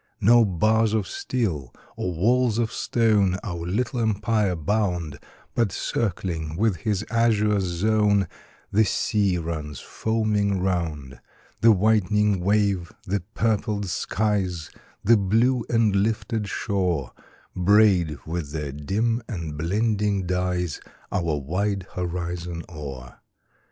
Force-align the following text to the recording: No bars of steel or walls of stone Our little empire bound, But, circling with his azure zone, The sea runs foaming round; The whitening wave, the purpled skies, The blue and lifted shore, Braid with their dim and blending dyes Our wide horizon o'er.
No 0.19 0.43
bars 0.43 0.95
of 0.95 1.05
steel 1.05 1.71
or 1.95 2.11
walls 2.11 2.57
of 2.57 2.71
stone 2.71 3.37
Our 3.43 3.67
little 3.67 3.99
empire 3.99 4.55
bound, 4.55 5.19
But, 5.53 5.71
circling 5.71 6.55
with 6.57 6.77
his 6.77 7.05
azure 7.11 7.59
zone, 7.59 8.27
The 8.71 8.83
sea 8.83 9.37
runs 9.37 9.79
foaming 9.79 10.59
round; 10.59 11.19
The 11.59 11.71
whitening 11.71 12.39
wave, 12.39 12.91
the 13.05 13.19
purpled 13.35 13.85
skies, 13.89 14.71
The 15.03 15.17
blue 15.17 15.65
and 15.69 15.95
lifted 15.95 16.49
shore, 16.49 17.11
Braid 17.55 18.17
with 18.25 18.53
their 18.53 18.71
dim 18.71 19.21
and 19.27 19.55
blending 19.55 20.25
dyes 20.25 20.81
Our 21.11 21.37
wide 21.37 21.85
horizon 21.93 22.63
o'er. 22.67 23.19